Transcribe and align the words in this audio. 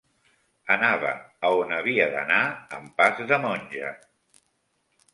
Anava 0.75 1.11
a 1.19 1.51
on 1.59 1.75
havia 1.79 2.09
d'anar 2.15 2.41
amb 2.81 2.99
pas 3.03 3.25
de 3.33 3.43
monja 3.47 3.97